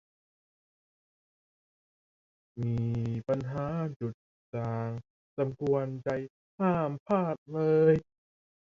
[2.61, 2.75] มี
[3.27, 3.65] ปัญหา
[3.99, 4.13] จุด
[4.55, 4.89] ด่าง
[5.37, 6.09] ดำกวนใจ
[6.59, 7.59] ห้ามพลาดเล
[7.91, 7.93] ย